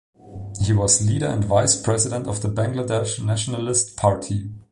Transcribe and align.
He 0.63 0.73
was 0.73 1.07
leader 1.07 1.27
and 1.27 1.45
Vice 1.45 1.79
President 1.79 2.25
of 2.25 2.41
the 2.41 2.47
Bangladesh 2.49 3.23
Nationalist 3.23 3.95
Party. 3.95 4.51